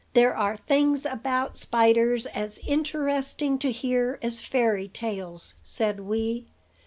"There 0.13 0.35
are 0.35 0.57
things 0.57 1.05
about 1.05 1.59
spiders 1.59 2.25
as 2.25 2.59
interesting 2.65 3.59
to 3.59 3.71
hear 3.71 4.17
as 4.23 4.39
fairy 4.41 4.87
tales," 4.87 5.53
said 5.61 5.99
Wee. 5.99 6.47